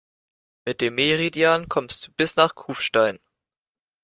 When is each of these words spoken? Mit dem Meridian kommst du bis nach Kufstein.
Mit 0.65 0.81
dem 0.81 0.95
Meridian 0.95 1.69
kommst 1.69 2.07
du 2.07 2.11
bis 2.13 2.35
nach 2.35 2.55
Kufstein. 2.55 3.19